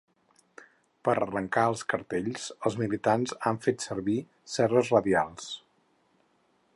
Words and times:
Per 1.07 1.13
arrencar 1.25 1.65
els 1.73 1.83
cartells, 1.93 2.47
els 2.69 2.79
militants 2.81 3.35
han 3.51 3.61
fet 3.67 3.87
servir 3.89 4.19
serres 4.57 4.93
radials. 4.97 5.51